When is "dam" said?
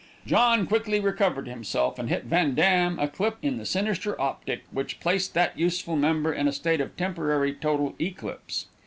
2.55-2.97